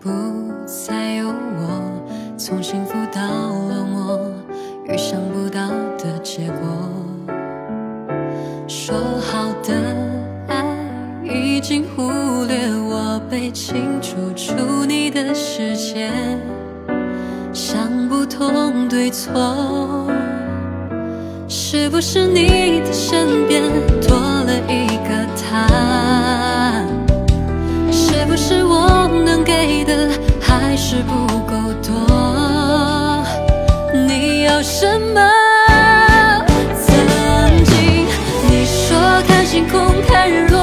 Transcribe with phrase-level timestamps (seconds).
[0.00, 0.10] 不
[0.66, 3.20] 再有我从幸福到
[3.68, 5.68] 落寞预想不到
[5.98, 7.06] 的结果。
[8.68, 9.74] 说好的
[10.48, 10.64] 爱
[11.24, 12.10] 已经忽
[12.44, 12.56] 略
[12.88, 16.10] 我被清除出你的世界
[17.52, 20.06] 想不通对错
[21.48, 23.45] 是不是你的身
[34.56, 35.20] 做什么？
[36.82, 36.96] 曾
[37.64, 38.06] 经
[38.48, 38.96] 你说
[39.28, 40.55] 看星空看日落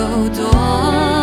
[0.00, 1.19] 够多。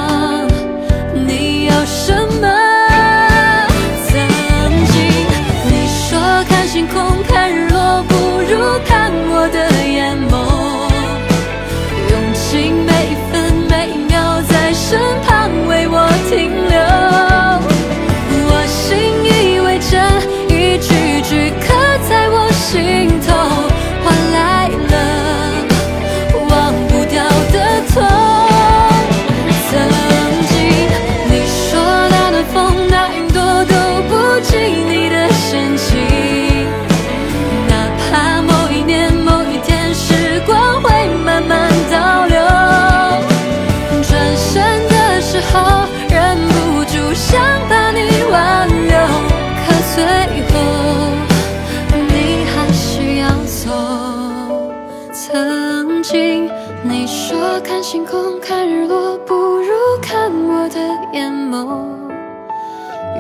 [57.30, 60.80] 说看星空看日落不如看我的
[61.12, 61.68] 眼眸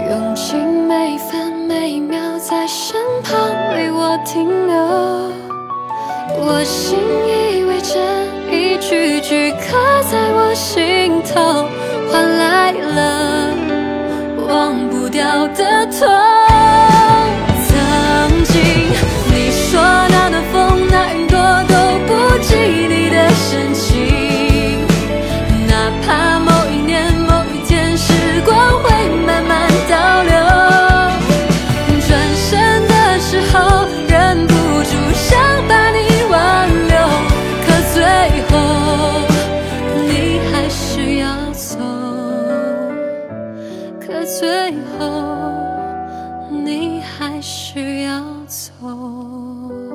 [0.09, 0.57] 用尽
[0.88, 3.38] 每一分每一秒在身旁
[3.73, 4.78] 为我停留。
[6.40, 8.00] 我信以为真
[8.50, 9.75] 一句句刻
[10.09, 11.68] 在我心头
[12.09, 13.50] 换来了
[14.47, 16.26] 忘不掉的痛。
[44.17, 45.05] 的最后，
[46.50, 49.86] 你还是要走。